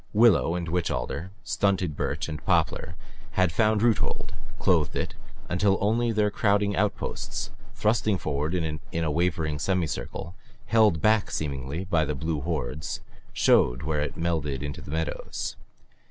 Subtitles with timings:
[0.13, 2.95] Willow and witch alder, stunted birch and poplar
[3.33, 5.13] had found roothold, clothed it,
[5.47, 10.33] until only their crowding outposts, thrusting forward in a wavering semicircle,
[10.65, 13.01] held back seemingly by the blue hordes,
[13.31, 15.55] showed where it melted into the meadows.